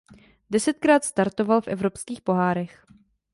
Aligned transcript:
Desetkrát 0.49 1.03
startoval 1.03 1.61
v 1.61 1.67
evropských 1.67 2.21
pohárech. 2.21 2.85